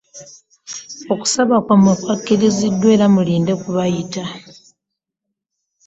Okusaba 1.13 1.55
kwammwe 1.65 1.93
kwakkiriziddwa 2.01 2.87
era 2.95 3.05
mulinde 3.13 3.53
kubayita. 3.61 4.23